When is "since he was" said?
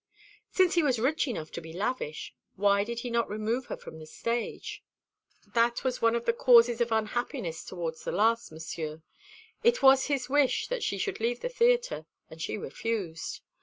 0.49-0.97